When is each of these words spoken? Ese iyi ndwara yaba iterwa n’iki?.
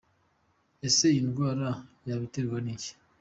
Ese 0.87 1.05
iyi 1.09 1.21
ndwara 1.27 1.69
yaba 2.07 2.23
iterwa 2.29 2.57
n’iki?. 2.65 2.91